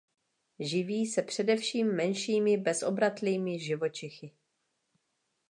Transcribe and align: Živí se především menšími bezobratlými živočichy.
Živí 0.59 1.05
se 1.07 1.21
především 1.23 1.95
menšími 1.95 2.57
bezobratlými 2.57 3.59
živočichy. 3.59 4.31